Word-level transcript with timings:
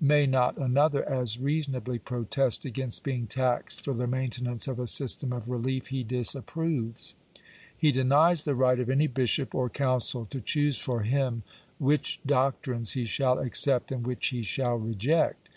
May 0.00 0.26
not 0.26 0.56
another 0.58 1.08
as 1.08 1.38
reasonably 1.38 2.00
protest 2.00 2.64
against 2.64 3.04
being 3.04 3.28
taxed 3.28 3.84
for 3.84 3.92
the 3.94 4.08
maintenance 4.08 4.66
of 4.66 4.80
a 4.80 4.88
system 4.88 5.32
of 5.32 5.48
relief 5.48 5.86
he 5.86 6.02
disapproves? 6.02 7.14
He 7.78 7.92
denies 7.92 8.42
the 8.42 8.56
right 8.56 8.80
of 8.80 8.90
any 8.90 9.06
bishop 9.06 9.54
or 9.54 9.70
council 9.70 10.26
to 10.30 10.40
choose 10.40 10.78
for 10.78 11.02
him 11.04 11.44
which 11.78 12.18
doctrines 12.26 12.94
he 12.94 13.04
shall 13.04 13.38
accept 13.38 13.92
and 13.92 14.04
which 14.04 14.26
he 14.30 14.42
shall 14.42 14.74
reject. 14.74 15.36